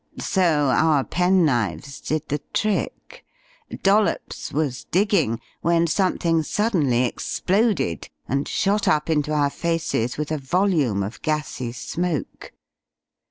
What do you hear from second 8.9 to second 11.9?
into our faces with a volume of gassy